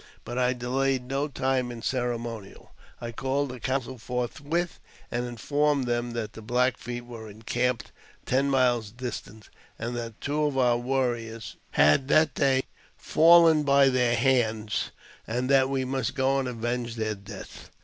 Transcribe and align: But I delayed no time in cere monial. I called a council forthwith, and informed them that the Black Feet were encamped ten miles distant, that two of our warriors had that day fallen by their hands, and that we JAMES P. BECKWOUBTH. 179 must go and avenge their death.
But 0.25 0.39
I 0.39 0.53
delayed 0.53 1.03
no 1.03 1.27
time 1.27 1.69
in 1.71 1.83
cere 1.83 2.17
monial. 2.17 2.69
I 2.99 3.11
called 3.11 3.51
a 3.51 3.59
council 3.59 3.99
forthwith, 3.99 4.79
and 5.11 5.27
informed 5.27 5.85
them 5.85 6.13
that 6.13 6.33
the 6.33 6.41
Black 6.41 6.77
Feet 6.77 7.05
were 7.05 7.29
encamped 7.29 7.91
ten 8.25 8.49
miles 8.49 8.89
distant, 8.89 9.47
that 9.77 10.19
two 10.19 10.45
of 10.45 10.57
our 10.57 10.77
warriors 10.79 11.55
had 11.73 12.07
that 12.07 12.33
day 12.33 12.63
fallen 12.97 13.61
by 13.61 13.89
their 13.89 14.15
hands, 14.15 14.89
and 15.27 15.51
that 15.51 15.69
we 15.69 15.81
JAMES 15.81 15.91
P. 15.91 15.91
BECKWOUBTH. 15.91 15.91
179 15.91 15.91
must 15.99 16.15
go 16.15 16.39
and 16.39 16.47
avenge 16.87 16.95
their 16.95 17.13
death. 17.13 17.69